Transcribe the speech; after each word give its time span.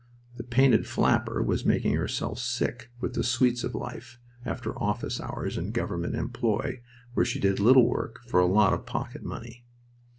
The 0.37 0.43
painted 0.43 0.87
flapper 0.87 1.43
was 1.43 1.63
making 1.63 1.93
herself 1.93 2.39
sick 2.39 2.89
with 2.99 3.13
the 3.13 3.23
sweets 3.23 3.63
of 3.63 3.75
life 3.75 4.17
after 4.45 4.75
office 4.81 5.21
hours 5.21 5.59
in 5.59 5.69
government 5.69 6.15
employ, 6.15 6.81
where 7.13 7.23
she 7.27 7.39
did 7.39 7.59
little 7.59 7.87
work 7.87 8.19
for 8.25 8.39
a 8.39 8.47
lot 8.47 8.73
of 8.73 8.87
pocket 8.87 9.21
money. 9.23 9.63